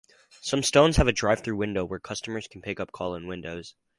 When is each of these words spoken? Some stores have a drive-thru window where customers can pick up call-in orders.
Some 0.41 0.63
stores 0.63 0.97
have 0.97 1.07
a 1.07 1.11
drive-thru 1.11 1.55
window 1.55 1.85
where 1.85 1.99
customers 1.99 2.47
can 2.47 2.63
pick 2.63 2.79
up 2.79 2.91
call-in 2.91 3.25
orders. 3.27 3.75